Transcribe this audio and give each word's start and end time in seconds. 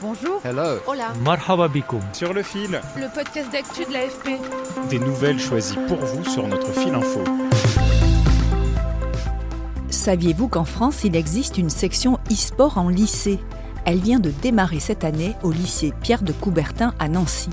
Bonjour. 0.00 0.40
Hello. 0.44 0.78
Hola. 0.86 1.12
Marhaba 1.24 1.68
bikoum. 1.68 2.00
Sur 2.12 2.32
le 2.32 2.42
fil, 2.42 2.80
Le 2.96 3.12
podcast 3.12 3.50
d'actu 3.52 3.84
de 3.84 3.92
l'AFP. 3.92 4.40
des 4.90 4.98
nouvelles 4.98 5.40
choisies 5.40 5.78
pour 5.88 5.98
vous 5.98 6.24
sur 6.24 6.46
notre 6.46 6.72
fil 6.72 6.94
info. 6.94 7.20
Saviez-vous 9.90 10.48
qu'en 10.48 10.64
France, 10.64 11.02
il 11.04 11.16
existe 11.16 11.58
une 11.58 11.70
section 11.70 12.18
e-sport 12.30 12.78
en 12.78 12.88
lycée? 12.88 13.40
Elle 13.84 13.98
vient 13.98 14.20
de 14.20 14.30
démarrer 14.30 14.80
cette 14.80 15.02
année 15.04 15.34
au 15.42 15.50
lycée 15.50 15.92
Pierre 16.02 16.22
de 16.22 16.32
Coubertin 16.32 16.94
à 16.98 17.08
Nancy. 17.08 17.50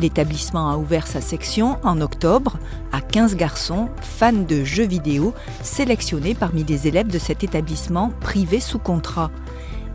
L'établissement 0.00 0.70
a 0.70 0.76
ouvert 0.76 1.06
sa 1.06 1.20
section 1.20 1.78
en 1.84 2.00
octobre 2.00 2.56
à 2.90 3.00
15 3.00 3.36
garçons 3.36 3.88
fans 4.00 4.32
de 4.32 4.64
jeux 4.64 4.86
vidéo 4.86 5.32
sélectionnés 5.62 6.34
parmi 6.34 6.64
les 6.64 6.88
élèves 6.88 7.06
de 7.06 7.18
cet 7.20 7.44
établissement 7.44 8.10
privé 8.20 8.58
sous 8.58 8.80
contrat. 8.80 9.30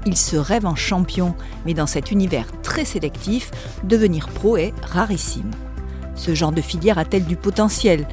Ils 0.05 0.17
se 0.17 0.37
rêvent 0.37 0.65
en 0.65 0.75
champion, 0.75 1.35
mais 1.65 1.73
dans 1.73 1.87
cet 1.87 2.11
univers 2.11 2.47
très 2.61 2.85
sélectif, 2.85 3.51
devenir 3.83 4.29
pro 4.29 4.57
est 4.57 4.73
rarissime. 4.81 5.51
Ce 6.15 6.35
genre 6.35 6.51
de 6.51 6.61
filière 6.61 6.97
a-t-elle 6.97 7.25
du 7.25 7.35
potentiel? 7.35 8.07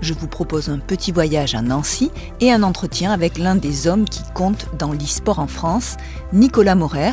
Je 0.00 0.14
vous 0.14 0.28
propose 0.28 0.68
un 0.68 0.78
petit 0.78 1.10
voyage 1.10 1.54
à 1.54 1.62
Nancy 1.62 2.10
et 2.40 2.52
un 2.52 2.62
entretien 2.62 3.12
avec 3.12 3.36
l'un 3.36 3.56
des 3.56 3.88
hommes 3.88 4.04
qui 4.04 4.22
compte 4.32 4.66
dans 4.78 4.92
l'e-sport 4.92 5.40
en 5.40 5.48
France, 5.48 5.96
Nicolas 6.32 6.76
Morer, 6.76 7.12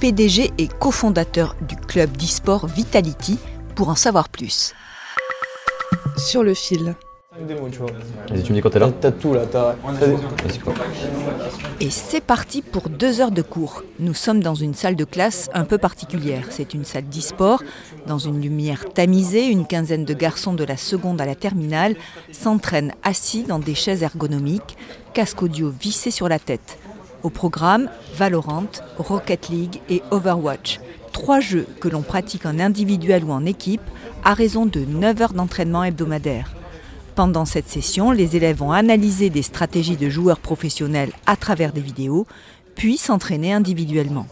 PDG 0.00 0.52
et 0.58 0.68
cofondateur 0.68 1.54
du 1.68 1.76
club 1.76 2.16
d'e-sport 2.16 2.66
Vitality, 2.66 3.38
pour 3.76 3.88
en 3.90 3.94
savoir 3.94 4.28
plus. 4.28 4.74
Sur 6.16 6.42
le 6.42 6.54
fil. 6.54 6.96
Vas-y, 8.30 8.42
tu 8.42 8.52
me 8.52 8.56
dis 8.56 8.62
quand 8.62 8.70
t'es 8.70 8.78
là 8.78 8.90
T'as 8.98 9.10
tout 9.10 9.34
là, 9.34 9.44
t'as. 9.50 9.74
Vas-y, 9.74 10.58
quoi. 10.58 10.72
Et 11.80 11.90
c'est 11.90 12.22
parti 12.22 12.62
pour 12.62 12.88
deux 12.88 13.20
heures 13.20 13.30
de 13.30 13.42
cours. 13.42 13.82
Nous 13.98 14.14
sommes 14.14 14.42
dans 14.42 14.54
une 14.54 14.74
salle 14.74 14.96
de 14.96 15.04
classe 15.04 15.50
un 15.52 15.64
peu 15.64 15.76
particulière. 15.76 16.46
C'est 16.50 16.72
une 16.72 16.84
salle 16.84 17.04
d'e-sport. 17.04 17.62
Dans 18.06 18.18
une 18.18 18.40
lumière 18.40 18.86
tamisée, 18.88 19.46
une 19.48 19.66
quinzaine 19.66 20.04
de 20.04 20.14
garçons 20.14 20.54
de 20.54 20.64
la 20.64 20.78
seconde 20.78 21.20
à 21.20 21.26
la 21.26 21.34
terminale 21.34 21.96
s'entraînent 22.32 22.92
assis 23.02 23.42
dans 23.42 23.58
des 23.58 23.74
chaises 23.74 24.02
ergonomiques, 24.02 24.76
casque 25.12 25.42
audio 25.42 25.70
vissé 25.70 26.10
sur 26.10 26.28
la 26.28 26.38
tête. 26.38 26.78
Au 27.22 27.28
programme, 27.28 27.90
Valorant, 28.14 28.66
Rocket 28.96 29.48
League 29.50 29.80
et 29.90 30.02
Overwatch. 30.10 30.80
Trois 31.12 31.40
jeux 31.40 31.66
que 31.80 31.88
l'on 31.88 32.02
pratique 32.02 32.46
en 32.46 32.58
individuel 32.58 33.24
ou 33.24 33.32
en 33.32 33.44
équipe 33.44 33.82
à 34.24 34.32
raison 34.32 34.64
de 34.64 34.80
9 34.80 35.22
heures 35.22 35.32
d'entraînement 35.32 35.84
hebdomadaire. 35.84 36.54
Pendant 37.16 37.46
cette 37.46 37.70
session, 37.70 38.10
les 38.10 38.36
élèves 38.36 38.58
vont 38.58 38.72
analyser 38.72 39.30
des 39.30 39.40
stratégies 39.40 39.96
de 39.96 40.10
joueurs 40.10 40.38
professionnels 40.38 41.12
à 41.24 41.34
travers 41.36 41.72
des 41.72 41.80
vidéos, 41.80 42.26
puis 42.74 42.98
s'entraîner 42.98 43.54
individuellement. 43.54 44.26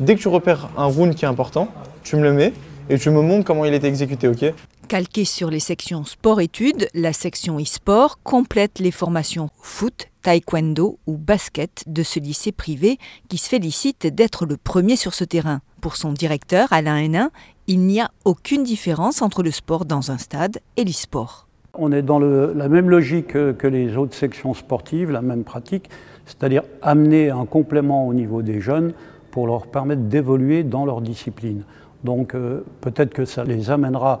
Dès 0.00 0.16
que 0.16 0.22
tu 0.22 0.26
repères 0.26 0.68
un 0.76 0.86
round 0.86 1.14
qui 1.14 1.24
est 1.24 1.28
important, 1.28 1.68
tu 2.02 2.16
me 2.16 2.22
le 2.22 2.32
mets 2.32 2.52
et 2.90 2.98
tu 2.98 3.10
me 3.10 3.22
montres 3.22 3.44
comment 3.44 3.64
il 3.64 3.72
était 3.74 3.86
exécuté, 3.86 4.26
ok? 4.26 4.52
Calquée 4.88 5.24
sur 5.24 5.50
les 5.50 5.60
sections 5.60 6.04
sport-études, 6.04 6.88
la 6.94 7.12
section 7.12 7.60
e-sport 7.60 8.18
complète 8.24 8.80
les 8.80 8.90
formations 8.90 9.48
foot, 9.60 10.08
taekwondo 10.22 10.98
ou 11.06 11.16
basket 11.16 11.84
de 11.86 12.02
ce 12.02 12.18
lycée 12.18 12.50
privé 12.50 12.98
qui 13.28 13.38
se 13.38 13.48
félicite 13.48 14.08
d'être 14.08 14.46
le 14.46 14.56
premier 14.56 14.96
sur 14.96 15.14
ce 15.14 15.22
terrain. 15.22 15.60
Pour 15.80 15.94
son 15.94 16.12
directeur, 16.12 16.72
Alain 16.72 16.96
Hénin, 16.96 17.30
il 17.68 17.78
n'y 17.82 18.00
a 18.00 18.10
aucune 18.24 18.64
différence 18.64 19.22
entre 19.22 19.44
le 19.44 19.52
sport 19.52 19.84
dans 19.84 20.10
un 20.10 20.18
stade 20.18 20.58
et 20.76 20.82
l'e-sport. 20.82 21.45
On 21.78 21.92
est 21.92 22.02
dans 22.02 22.18
la 22.18 22.68
même 22.68 22.90
logique 22.90 23.28
que, 23.28 23.66
les 23.66 23.96
autres 23.96 24.14
sections 24.14 24.54
sportives, 24.54 25.10
la 25.10 25.22
même 25.22 25.44
pratique, 25.44 25.90
c'est-à-dire 26.24 26.62
amener 26.82 27.30
un 27.30 27.46
complément 27.46 28.06
au 28.06 28.14
niveau 28.14 28.42
des 28.42 28.60
jeunes 28.60 28.92
pour 29.30 29.46
leur 29.46 29.66
permettre 29.66 30.02
d'évoluer 30.02 30.62
dans 30.62 30.86
leur 30.86 31.00
discipline. 31.00 31.62
Donc 32.04 32.34
euh, 32.34 32.64
peut-être 32.80 33.12
que 33.12 33.24
ça 33.24 33.44
les 33.44 33.70
amènera 33.70 34.20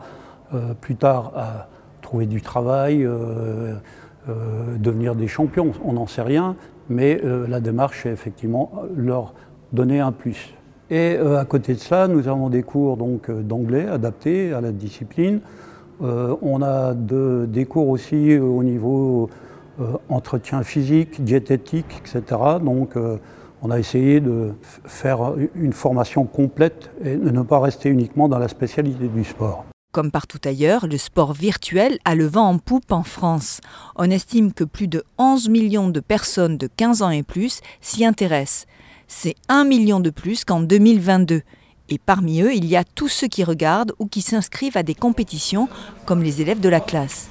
euh, 0.54 0.74
plus 0.78 0.96
tard 0.96 1.32
à 1.34 1.68
trouver 2.02 2.26
du 2.26 2.42
travail, 2.42 3.04
euh, 3.04 3.74
devenir 4.78 5.14
des 5.14 5.28
champions, 5.28 5.72
on 5.84 5.94
n'en 5.94 6.06
sait 6.06 6.22
rien, 6.22 6.56
mais 6.88 7.20
la 7.48 7.60
démarche 7.60 8.06
est 8.06 8.12
effectivement 8.12 8.72
leur 8.96 9.34
donner 9.72 10.00
un 10.00 10.12
plus. 10.12 10.52
Et 10.90 11.16
à 11.16 11.44
côté 11.44 11.74
de 11.74 11.78
cela, 11.78 12.08
nous 12.08 12.26
avons 12.26 12.48
des 12.48 12.62
cours 12.62 12.96
d'anglais 12.96 13.86
adaptés 13.88 14.52
à 14.52 14.60
la 14.60 14.72
discipline. 14.72 15.40
Euh, 16.02 16.36
on 16.42 16.62
a 16.62 16.94
de- 16.94 17.46
des 17.48 17.64
cours 17.64 17.88
aussi 17.88 18.32
euh, 18.32 18.42
au 18.42 18.62
niveau 18.62 19.30
euh, 19.80 19.92
entretien 20.08 20.62
physique, 20.62 21.22
diététique, 21.24 22.00
etc. 22.00 22.22
Donc 22.62 22.94
on 23.62 23.70
a 23.70 23.78
essayé 23.78 24.20
de 24.20 24.52
faire 24.84 25.34
une 25.54 25.72
formation 25.72 26.24
complète 26.24 26.90
et 27.04 27.16
de 27.16 27.30
ne 27.30 27.42
pas 27.42 27.58
rester 27.60 27.88
uniquement 27.88 28.28
dans 28.28 28.38
la 28.38 28.48
spécialité 28.48 29.08
du 29.08 29.24
sport. 29.24 29.64
Comme 29.92 30.10
partout 30.10 30.38
ailleurs, 30.44 30.86
le 30.86 30.98
sport 30.98 31.32
virtuel 31.32 31.98
a 32.04 32.14
le 32.14 32.26
vent 32.26 32.48
en 32.50 32.58
poupe 32.58 32.92
en 32.92 33.02
France. 33.02 33.60
On 33.96 34.10
estime 34.10 34.52
que 34.52 34.64
plus 34.64 34.88
de 34.88 35.04
11 35.18 35.48
millions 35.48 35.88
de 35.88 36.00
personnes 36.00 36.58
de 36.58 36.68
15 36.76 37.02
ans 37.02 37.10
et 37.10 37.22
plus 37.22 37.60
s'y 37.80 38.04
intéressent. 38.04 38.66
C'est 39.08 39.34
1 39.48 39.64
million 39.64 40.00
de 40.00 40.10
plus 40.10 40.44
qu'en 40.44 40.60
2022. 40.60 41.40
Et 41.88 41.98
parmi 41.98 42.40
eux, 42.40 42.54
il 42.54 42.66
y 42.66 42.76
a 42.76 42.84
tous 42.84 43.08
ceux 43.08 43.28
qui 43.28 43.44
regardent 43.44 43.92
ou 43.98 44.06
qui 44.06 44.22
s'inscrivent 44.22 44.76
à 44.76 44.82
des 44.82 44.94
compétitions, 44.94 45.68
comme 46.04 46.22
les 46.22 46.40
élèves 46.40 46.60
de 46.60 46.68
la 46.68 46.80
classe. 46.80 47.28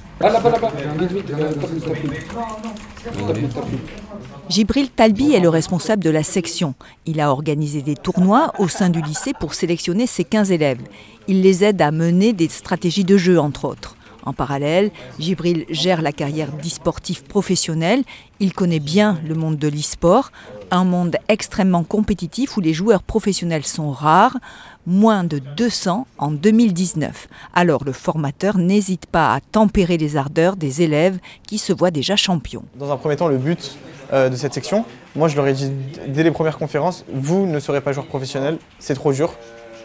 Gibril 4.48 4.88
Talbi 4.90 5.34
est 5.34 5.40
le 5.40 5.50
responsable 5.50 6.02
de 6.02 6.08
la 6.10 6.22
section. 6.22 6.74
Il 7.04 7.20
a 7.20 7.30
organisé 7.30 7.82
des 7.82 7.96
tournois 7.96 8.52
au 8.58 8.68
sein 8.68 8.88
du 8.88 9.02
lycée 9.02 9.32
pour 9.38 9.52
sélectionner 9.52 10.06
ses 10.06 10.24
15 10.24 10.52
élèves. 10.52 10.80
Il 11.28 11.42
les 11.42 11.64
aide 11.64 11.82
à 11.82 11.90
mener 11.90 12.32
des 12.32 12.48
stratégies 12.48 13.04
de 13.04 13.18
jeu, 13.18 13.38
entre 13.38 13.66
autres. 13.66 13.95
En 14.26 14.32
parallèle, 14.32 14.90
Gibril 15.20 15.64
gère 15.70 16.02
la 16.02 16.10
carrière 16.10 16.50
d'e-sportif 16.50 17.22
professionnel. 17.22 18.02
Il 18.40 18.52
connaît 18.52 18.80
bien 18.80 19.20
le 19.26 19.36
monde 19.36 19.56
de 19.56 19.68
l'e-sport, 19.68 20.32
un 20.72 20.84
monde 20.84 21.16
extrêmement 21.28 21.84
compétitif 21.84 22.56
où 22.56 22.60
les 22.60 22.74
joueurs 22.74 23.04
professionnels 23.04 23.64
sont 23.64 23.92
rares, 23.92 24.36
moins 24.84 25.22
de 25.22 25.38
200 25.38 26.08
en 26.18 26.30
2019. 26.32 27.28
Alors 27.54 27.84
le 27.84 27.92
formateur 27.92 28.58
n'hésite 28.58 29.06
pas 29.06 29.32
à 29.32 29.40
tempérer 29.40 29.96
les 29.96 30.16
ardeurs 30.16 30.56
des 30.56 30.82
élèves 30.82 31.18
qui 31.46 31.58
se 31.58 31.72
voient 31.72 31.92
déjà 31.92 32.16
champions. 32.16 32.64
Dans 32.74 32.90
un 32.90 32.96
premier 32.96 33.14
temps, 33.14 33.28
le 33.28 33.38
but 33.38 33.78
euh, 34.12 34.28
de 34.28 34.34
cette 34.34 34.54
section, 34.54 34.84
moi 35.14 35.28
je 35.28 35.36
leur 35.36 35.46
ai 35.46 35.52
dit 35.52 35.70
dès 36.08 36.24
les 36.24 36.32
premières 36.32 36.58
conférences, 36.58 37.04
vous 37.12 37.46
ne 37.46 37.60
serez 37.60 37.80
pas 37.80 37.92
joueur 37.92 38.06
professionnel, 38.06 38.58
c'est 38.80 38.94
trop 38.94 39.12
dur. 39.12 39.34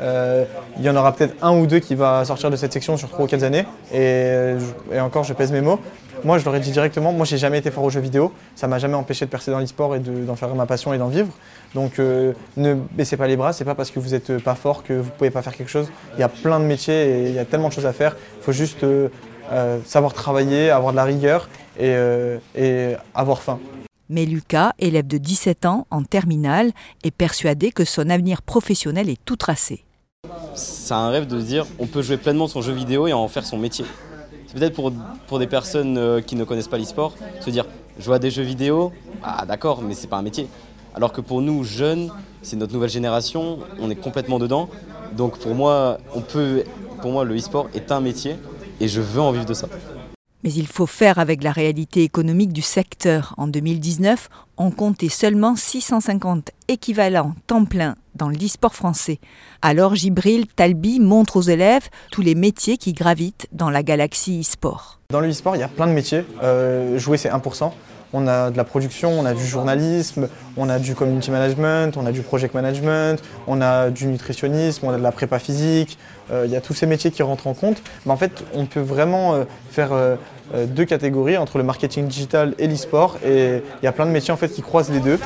Euh, 0.01 0.45
il 0.77 0.83
y 0.83 0.89
en 0.89 0.95
aura 0.95 1.13
peut-être 1.13 1.35
un 1.43 1.55
ou 1.55 1.67
deux 1.67 1.79
qui 1.79 1.93
va 1.95 2.25
sortir 2.25 2.49
de 2.49 2.55
cette 2.55 2.73
section 2.73 2.97
sur 2.97 3.09
trois 3.09 3.25
ou 3.25 3.27
quatre 3.27 3.43
années. 3.43 3.65
Et, 3.91 3.97
euh, 3.99 4.59
et 4.91 4.99
encore, 4.99 5.23
je 5.23 5.33
pèse 5.33 5.51
mes 5.51 5.61
mots. 5.61 5.79
Moi, 6.23 6.37
je 6.37 6.45
leur 6.45 6.55
ai 6.55 6.59
dit 6.59 6.71
directement, 6.71 7.11
moi, 7.13 7.25
j'ai 7.25 7.37
jamais 7.37 7.57
été 7.59 7.71
fort 7.71 7.83
aux 7.83 7.89
jeux 7.89 7.99
vidéo. 7.99 8.31
Ça 8.55 8.67
m'a 8.67 8.77
jamais 8.79 8.93
empêché 8.95 9.25
de 9.25 9.29
percer 9.31 9.49
dans 9.51 9.59
l'e-sport 9.59 9.95
et 9.95 9.99
de- 9.99 10.23
d'en 10.25 10.35
faire 10.35 10.53
ma 10.55 10.65
passion 10.65 10.93
et 10.93 10.97
d'en 10.97 11.07
vivre. 11.07 11.29
Donc, 11.75 11.99
euh, 11.99 12.33
ne 12.57 12.73
baissez 12.75 13.17
pas 13.17 13.27
les 13.27 13.35
bras. 13.37 13.53
C'est 13.53 13.65
pas 13.65 13.75
parce 13.75 13.91
que 13.91 13.99
vous 13.99 14.13
êtes 14.13 14.37
pas 14.39 14.55
fort 14.55 14.83
que 14.83 14.93
vous 14.93 15.09
pouvez 15.17 15.31
pas 15.31 15.41
faire 15.41 15.55
quelque 15.55 15.69
chose. 15.71 15.89
Il 16.15 16.19
y 16.19 16.23
a 16.23 16.29
plein 16.29 16.59
de 16.59 16.65
métiers 16.65 17.09
et 17.25 17.29
il 17.29 17.33
y 17.35 17.39
a 17.39 17.45
tellement 17.45 17.69
de 17.69 17.73
choses 17.73 17.85
à 17.87 17.93
faire. 17.93 18.15
Il 18.39 18.43
faut 18.43 18.51
juste 18.51 18.85
savoir 19.85 20.13
travailler, 20.13 20.69
avoir 20.69 20.93
de 20.93 20.97
la 20.97 21.03
rigueur 21.03 21.49
et, 21.79 21.93
et 22.55 22.95
avoir 23.13 23.41
faim. 23.41 23.59
Mais 24.09 24.25
Lucas, 24.25 24.73
élève 24.79 25.07
de 25.07 25.17
17 25.17 25.65
ans 25.65 25.87
en 25.89 26.03
terminale, 26.03 26.71
est 27.03 27.11
persuadé 27.11 27.71
que 27.71 27.83
son 27.85 28.09
avenir 28.09 28.41
professionnel 28.41 29.09
est 29.09 29.19
tout 29.25 29.37
tracé. 29.37 29.83
C'est 30.55 30.93
un 30.93 31.09
rêve 31.09 31.27
de 31.27 31.39
se 31.39 31.45
dire 31.45 31.65
on 31.79 31.87
peut 31.87 32.01
jouer 32.01 32.17
pleinement 32.17 32.47
son 32.47 32.61
jeu 32.61 32.73
vidéo 32.73 33.07
et 33.07 33.13
en 33.13 33.27
faire 33.27 33.45
son 33.45 33.57
métier. 33.57 33.85
C'est 34.47 34.57
peut-être 34.57 34.75
pour, 34.75 34.91
pour 35.27 35.39
des 35.39 35.47
personnes 35.47 35.97
euh, 35.97 36.21
qui 36.21 36.35
ne 36.35 36.43
connaissent 36.43 36.67
pas 36.67 36.77
l'e-sport, 36.77 37.13
se 37.39 37.49
dire 37.49 37.65
jouer 37.99 38.15
à 38.15 38.19
des 38.19 38.31
jeux 38.31 38.43
vidéo, 38.43 38.91
ah 39.23 39.45
d'accord, 39.45 39.81
mais 39.81 39.93
c'est 39.93 40.07
pas 40.07 40.17
un 40.17 40.21
métier. 40.21 40.47
Alors 40.93 41.13
que 41.13 41.21
pour 41.21 41.41
nous, 41.41 41.63
jeunes, 41.63 42.11
c'est 42.41 42.57
notre 42.57 42.73
nouvelle 42.73 42.89
génération, 42.89 43.59
on 43.79 43.89
est 43.89 43.95
complètement 43.95 44.39
dedans. 44.39 44.69
Donc 45.15 45.37
pour 45.39 45.55
moi, 45.55 45.97
on 46.13 46.21
peut, 46.21 46.63
pour 47.01 47.11
moi, 47.11 47.23
le 47.23 47.37
e-sport 47.37 47.69
est 47.73 47.91
un 47.91 48.01
métier 48.01 48.35
et 48.79 48.87
je 48.87 48.99
veux 48.99 49.21
en 49.21 49.31
vivre 49.31 49.45
de 49.45 49.53
ça. 49.53 49.67
Mais 50.43 50.51
il 50.51 50.67
faut 50.67 50.87
faire 50.87 51.19
avec 51.19 51.43
la 51.43 51.51
réalité 51.51 52.03
économique 52.03 52.51
du 52.51 52.63
secteur. 52.63 53.35
En 53.37 53.47
2019, 53.47 54.29
on 54.57 54.71
comptait 54.71 55.09
seulement 55.09 55.55
650 55.55 56.49
équivalents 56.67 57.35
temps 57.47 57.65
plein 57.65 57.95
dans 58.15 58.29
l'e-sport 58.29 58.75
français. 58.75 59.19
Alors 59.61 59.95
Gibril 59.95 60.47
Talbi 60.47 60.99
montre 60.99 61.37
aux 61.37 61.41
élèves 61.41 61.89
tous 62.11 62.21
les 62.21 62.35
métiers 62.35 62.77
qui 62.77 62.93
gravitent 62.93 63.47
dans 63.51 63.69
la 63.69 63.83
galaxie 63.83 64.41
e-sport. 64.41 64.99
Dans 65.09 65.19
le 65.19 65.29
e-sport, 65.29 65.55
il 65.55 65.59
y 65.59 65.63
a 65.63 65.67
plein 65.67 65.87
de 65.87 65.91
métiers. 65.91 66.23
Euh, 66.41 66.97
jouer, 66.97 67.17
c'est 67.17 67.29
1%. 67.29 67.71
On 68.13 68.27
a 68.27 68.51
de 68.51 68.57
la 68.57 68.65
production, 68.65 69.11
on 69.11 69.25
a 69.25 69.33
du 69.33 69.45
journalisme, 69.45 70.27
on 70.57 70.67
a 70.67 70.79
du 70.79 70.95
community 70.95 71.31
management, 71.31 71.95
on 71.95 72.05
a 72.05 72.11
du 72.11 72.21
project 72.21 72.53
management, 72.53 73.21
on 73.47 73.61
a 73.61 73.89
du 73.89 74.07
nutritionnisme, 74.07 74.85
on 74.85 74.89
a 74.89 74.97
de 74.97 75.03
la 75.03 75.13
prépa 75.13 75.39
physique. 75.39 75.97
Euh, 76.29 76.43
il 76.45 76.51
y 76.51 76.57
a 76.57 76.61
tous 76.61 76.73
ces 76.73 76.85
métiers 76.85 77.11
qui 77.11 77.23
rentrent 77.23 77.47
en 77.47 77.53
compte. 77.53 77.81
Mais 78.05 78.11
en 78.11 78.17
fait, 78.17 78.43
on 78.53 78.65
peut 78.65 78.81
vraiment 78.81 79.33
euh, 79.33 79.43
faire 79.69 79.91
deux 80.67 80.83
catégories 80.83 81.37
entre 81.37 81.57
le 81.57 81.63
marketing 81.63 82.07
digital 82.07 82.53
et 82.57 82.67
l'e-sport. 82.67 83.17
Et 83.25 83.63
il 83.81 83.85
y 83.85 83.87
a 83.87 83.93
plein 83.93 84.05
de 84.05 84.11
métiers 84.11 84.35
qui 84.53 84.61
croisent 84.61 84.91
les 84.91 84.99
deux. 84.99 85.17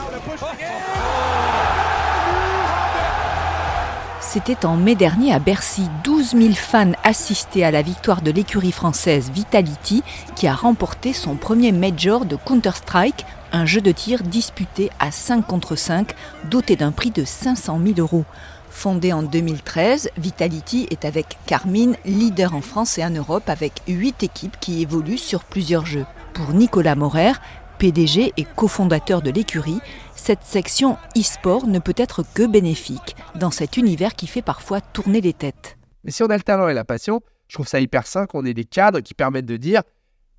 C'était 4.35 4.65
en 4.65 4.75
mai 4.75 4.95
dernier 4.95 5.33
à 5.33 5.39
Bercy. 5.39 5.87
12 6.03 6.31
000 6.31 6.53
fans 6.55 6.91
assistaient 7.05 7.63
à 7.63 7.71
la 7.71 7.81
victoire 7.81 8.21
de 8.21 8.31
l'écurie 8.31 8.73
française 8.73 9.31
Vitality 9.33 10.03
qui 10.35 10.45
a 10.45 10.53
remporté 10.53 11.13
son 11.13 11.35
premier 11.35 11.71
major 11.71 12.25
de 12.25 12.35
Counter-Strike, 12.35 13.25
un 13.53 13.65
jeu 13.65 13.79
de 13.79 13.93
tir 13.93 14.23
disputé 14.23 14.89
à 14.99 15.09
5 15.11 15.47
contre 15.47 15.77
5, 15.77 16.13
doté 16.51 16.75
d'un 16.75 16.91
prix 16.91 17.11
de 17.11 17.23
500 17.23 17.79
000 17.81 17.97
euros. 17.99 18.25
Fondé 18.69 19.13
en 19.13 19.23
2013, 19.23 20.09
Vitality 20.17 20.85
est 20.89 21.05
avec 21.05 21.37
Carmine 21.45 21.95
leader 22.03 22.55
en 22.55 22.61
France 22.61 22.97
et 22.97 23.05
en 23.05 23.11
Europe 23.11 23.47
avec 23.47 23.83
8 23.87 24.21
équipes 24.23 24.57
qui 24.59 24.81
évoluent 24.81 25.17
sur 25.17 25.45
plusieurs 25.45 25.85
jeux. 25.85 26.05
Pour 26.33 26.49
Nicolas 26.49 26.95
Morer, 26.95 27.31
PDG 27.77 28.33
et 28.35 28.45
cofondateur 28.55 29.21
de 29.21 29.31
l'écurie, 29.31 29.79
cette 30.25 30.41
section 30.41 30.97
e-sport 31.15 31.67
ne 31.67 31.77
peut 31.77 31.93
être 31.97 32.23
que 32.33 32.47
bénéfique 32.47 33.15
dans 33.35 33.51
cet 33.51 33.77
univers 33.77 34.15
qui 34.15 34.25
fait 34.25 34.41
parfois 34.41 34.81
tourner 34.81 35.21
les 35.21 35.33
têtes. 35.33 35.77
Mais 36.03 36.09
si 36.09 36.23
on 36.23 36.31
a 36.31 36.35
le 36.35 36.41
talent 36.41 36.67
et 36.67 36.73
la 36.73 36.83
passion, 36.83 37.21
je 37.47 37.53
trouve 37.53 37.67
ça 37.67 37.79
hyper 37.79 38.07
sain 38.07 38.25
qu'on 38.25 38.43
ait 38.43 38.55
des 38.55 38.65
cadres 38.65 39.01
qui 39.01 39.13
permettent 39.13 39.45
de 39.45 39.57
dire 39.57 39.83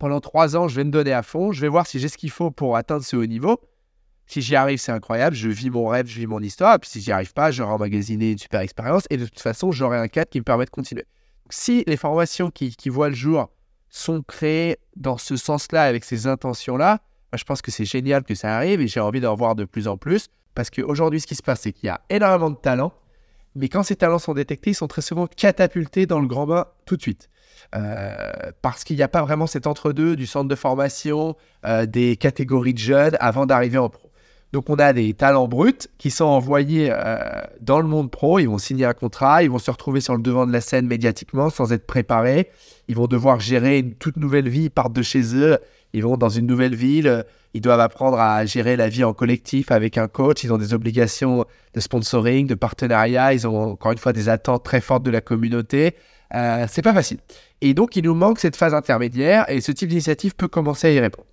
pendant 0.00 0.20
trois 0.20 0.56
ans, 0.56 0.66
je 0.66 0.74
vais 0.74 0.82
me 0.82 0.90
donner 0.90 1.12
à 1.12 1.22
fond, 1.22 1.52
je 1.52 1.60
vais 1.60 1.68
voir 1.68 1.86
si 1.86 2.00
j'ai 2.00 2.08
ce 2.08 2.18
qu'il 2.18 2.32
faut 2.32 2.50
pour 2.50 2.76
atteindre 2.76 3.04
ce 3.04 3.14
haut 3.14 3.26
niveau. 3.26 3.60
Si 4.26 4.42
j'y 4.42 4.56
arrive, 4.56 4.78
c'est 4.78 4.90
incroyable, 4.90 5.36
je 5.36 5.48
vis 5.48 5.70
mon 5.70 5.86
rêve, 5.86 6.08
je 6.08 6.18
vis 6.18 6.26
mon 6.26 6.40
histoire. 6.40 6.74
Et 6.74 6.78
puis 6.80 6.90
si 6.90 7.00
j'y 7.00 7.12
arrive 7.12 7.32
pas, 7.32 7.52
j'aurai 7.52 7.70
emmagasiné 7.70 8.32
une 8.32 8.38
super 8.38 8.62
expérience 8.62 9.04
et 9.10 9.16
de 9.16 9.24
toute 9.24 9.38
façon, 9.38 9.70
j'aurai 9.70 9.98
un 9.98 10.08
cadre 10.08 10.30
qui 10.30 10.40
me 10.40 10.44
permet 10.44 10.64
de 10.64 10.70
continuer. 10.70 11.04
si 11.48 11.84
les 11.86 11.96
formations 11.96 12.50
qui, 12.50 12.74
qui 12.74 12.88
voient 12.88 13.08
le 13.08 13.14
jour 13.14 13.50
sont 13.88 14.20
créées 14.22 14.78
dans 14.96 15.16
ce 15.16 15.36
sens-là, 15.36 15.84
avec 15.84 16.04
ces 16.04 16.26
intentions-là, 16.26 16.98
je 17.34 17.44
pense 17.44 17.62
que 17.62 17.70
c'est 17.70 17.84
génial 17.84 18.24
que 18.24 18.34
ça 18.34 18.56
arrive 18.56 18.80
et 18.80 18.88
j'ai 18.88 19.00
envie 19.00 19.20
d'en 19.20 19.34
voir 19.34 19.54
de 19.54 19.64
plus 19.64 19.88
en 19.88 19.96
plus. 19.96 20.28
Parce 20.54 20.70
qu'aujourd'hui, 20.70 21.20
ce 21.20 21.26
qui 21.26 21.34
se 21.34 21.42
passe, 21.42 21.60
c'est 21.62 21.72
qu'il 21.72 21.86
y 21.86 21.90
a 21.90 22.00
énormément 22.08 22.50
de 22.50 22.56
talents. 22.56 22.92
Mais 23.54 23.68
quand 23.68 23.82
ces 23.82 23.96
talents 23.96 24.18
sont 24.18 24.34
détectés, 24.34 24.70
ils 24.70 24.74
sont 24.74 24.86
très 24.86 25.02
souvent 25.02 25.26
catapultés 25.26 26.06
dans 26.06 26.20
le 26.20 26.26
grand 26.26 26.46
bain 26.46 26.66
tout 26.84 26.96
de 26.96 27.02
suite. 27.02 27.28
Euh, 27.74 28.14
parce 28.62 28.84
qu'il 28.84 28.96
n'y 28.96 29.02
a 29.02 29.08
pas 29.08 29.22
vraiment 29.22 29.46
cet 29.46 29.66
entre-deux 29.66 30.14
du 30.14 30.26
centre 30.26 30.48
de 30.48 30.54
formation, 30.54 31.36
euh, 31.64 31.86
des 31.86 32.16
catégories 32.16 32.74
de 32.74 32.78
jeunes 32.78 33.16
avant 33.18 33.46
d'arriver 33.46 33.78
en 33.78 33.88
pro. 33.88 34.05
Donc 34.56 34.70
on 34.70 34.76
a 34.76 34.94
des 34.94 35.12
talents 35.12 35.48
bruts 35.48 35.86
qui 35.98 36.10
sont 36.10 36.24
envoyés 36.24 36.88
euh, 36.90 37.18
dans 37.60 37.78
le 37.78 37.86
monde 37.86 38.10
pro, 38.10 38.38
ils 38.38 38.46
vont 38.46 38.56
signer 38.56 38.86
un 38.86 38.94
contrat, 38.94 39.42
ils 39.42 39.50
vont 39.50 39.58
se 39.58 39.70
retrouver 39.70 40.00
sur 40.00 40.16
le 40.16 40.22
devant 40.22 40.46
de 40.46 40.52
la 40.54 40.62
scène 40.62 40.86
médiatiquement 40.86 41.50
sans 41.50 41.74
être 41.74 41.86
préparés, 41.86 42.48
ils 42.88 42.96
vont 42.96 43.06
devoir 43.06 43.38
gérer 43.38 43.80
une 43.80 43.92
toute 43.92 44.16
nouvelle 44.16 44.48
vie, 44.48 44.62
ils 44.62 44.70
partent 44.70 44.94
de 44.94 45.02
chez 45.02 45.36
eux, 45.36 45.58
ils 45.92 46.02
vont 46.02 46.16
dans 46.16 46.30
une 46.30 46.46
nouvelle 46.46 46.74
ville, 46.74 47.26
ils 47.52 47.60
doivent 47.60 47.80
apprendre 47.80 48.18
à 48.18 48.46
gérer 48.46 48.76
la 48.76 48.88
vie 48.88 49.04
en 49.04 49.12
collectif 49.12 49.70
avec 49.70 49.98
un 49.98 50.08
coach, 50.08 50.42
ils 50.42 50.54
ont 50.54 50.56
des 50.56 50.72
obligations 50.72 51.44
de 51.74 51.80
sponsoring, 51.80 52.46
de 52.46 52.54
partenariat, 52.54 53.34
ils 53.34 53.46
ont 53.46 53.72
encore 53.72 53.92
une 53.92 53.98
fois 53.98 54.14
des 54.14 54.30
attentes 54.30 54.64
très 54.64 54.80
fortes 54.80 55.02
de 55.02 55.10
la 55.10 55.20
communauté. 55.20 55.96
Euh, 56.34 56.64
c'est 56.70 56.80
pas 56.80 56.94
facile. 56.94 57.18
Et 57.60 57.74
donc 57.74 57.94
il 57.94 58.04
nous 58.04 58.14
manque 58.14 58.38
cette 58.38 58.56
phase 58.56 58.72
intermédiaire 58.72 59.44
et 59.50 59.60
ce 59.60 59.70
type 59.70 59.90
d'initiative 59.90 60.34
peut 60.34 60.48
commencer 60.48 60.86
à 60.86 60.92
y 60.92 60.98
répondre. 60.98 61.26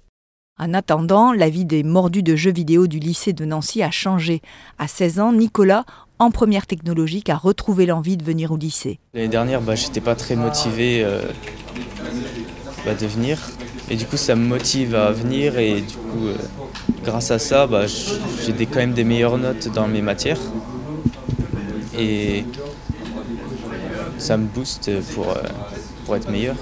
En 0.60 0.76
attendant, 0.76 1.34
la 1.34 1.50
vie 1.50 1.66
des 1.66 1.82
mordus 1.82 2.22
de 2.22 2.36
jeux 2.36 2.52
vidéo 2.52 2.86
du 2.86 3.00
lycée 3.00 3.34
de 3.34 3.44
Nancy 3.44 3.82
a 3.82 3.90
changé. 3.90 4.44
À 4.78 4.88
16 4.88 5.20
ans, 5.20 5.34
Nicolas, 5.34 5.84
en 6.20 6.30
première 6.30 6.68
technologique, 6.68 7.30
a 7.30 7.36
retrouvé 7.36 7.88
l'envie 7.88 8.18
de 8.18 8.24
venir 8.24 8.52
au 8.52 8.58
lycée. 8.58 9.00
L'année 9.16 9.30
dernière, 9.30 9.62
bah, 9.62 9.74
j'étais 9.74 10.00
pas 10.00 10.14
très 10.14 10.36
motivé 10.36 11.04
euh, 11.04 11.24
bah, 12.86 12.94
de 12.94 13.08
venir. 13.08 13.40
Et 13.90 13.96
du 13.96 14.06
coup, 14.06 14.16
ça 14.16 14.36
me 14.36 14.46
motive 14.46 14.94
à 14.94 15.12
venir 15.12 15.58
et 15.58 15.82
du 15.82 15.96
coup, 15.96 16.28
euh, 16.28 16.38
grâce 17.04 17.32
à 17.32 17.40
ça, 17.40 17.66
bah, 17.66 17.88
j'ai 17.88 18.66
quand 18.68 18.80
même 18.80 18.94
des 18.94 19.04
meilleures 19.04 19.40
notes 19.40 19.70
dans 19.74 19.88
mes 19.88 20.04
matières. 20.04 20.40
Et 21.98 22.46
ça 24.20 24.38
me 24.38 24.46
booste 24.46 24.92
pour, 25.16 25.32
euh, 25.32 25.42
pour 26.06 26.16
être 26.16 26.30
meilleur. 26.30 26.58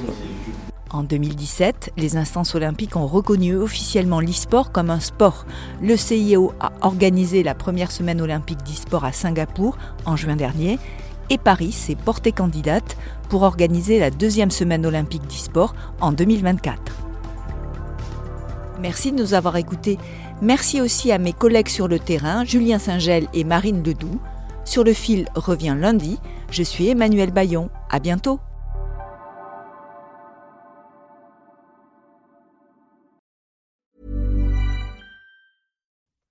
En 0.94 1.04
2017, 1.04 1.94
les 1.96 2.18
instances 2.18 2.54
olympiques 2.54 2.98
ont 2.98 3.08
reconnu 3.08 3.56
officiellement 3.56 4.20
l'e-sport 4.20 4.74
comme 4.74 4.90
un 4.90 5.00
sport. 5.00 5.46
Le 5.82 5.96
CIO 5.96 6.52
a 6.60 6.74
organisé 6.82 7.44
la 7.44 7.56
première 7.56 7.92
semaine 7.92 8.20
olympique 8.20 8.62
d'e-sport 8.64 9.06
à 9.06 9.14
Singapour 9.14 9.78
en 10.06 10.18
juin 10.18 10.36
dernier 10.36 10.80
et 11.30 11.38
Paris 11.38 11.72
s'est 11.72 11.96
portée 11.96 12.34
candidate 12.34 12.98
pour 13.30 13.44
organiser 13.44 14.00
la 14.00 14.12
deuxième 14.12 14.52
semaine 14.52 14.86
olympique 14.86 15.26
d'e-sport 15.28 15.74
en 16.02 16.12
2024. 16.12 16.82
Merci 18.82 19.14
de 19.14 19.18
nous 19.18 19.34
avoir 19.34 19.56
écoutés. 19.56 19.98
Merci 20.42 20.82
aussi 20.82 21.14
à 21.14 21.20
mes 21.20 21.34
collègues 21.34 21.70
sur 21.70 21.88
le 21.88 22.00
terrain, 22.00 22.44
Julien 22.44 22.80
Saint-Gel 22.80 23.28
et 23.34 23.46
Marine 23.46 23.82
Ledoux. 23.82 24.20
Sur 24.66 24.84
le 24.84 24.92
fil 24.92 25.30
revient 25.36 25.78
lundi. 25.80 26.20
Je 26.50 26.64
suis 26.64 26.90
Emmanuel 26.90 27.32
Bayon. 27.32 27.70
À 27.90 28.00
bientôt. 28.00 28.42